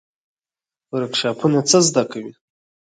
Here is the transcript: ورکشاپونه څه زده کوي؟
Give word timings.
ورکشاپونه 0.93 1.59
څه 1.69 1.77
زده 1.87 2.03
کوي؟ 2.11 2.33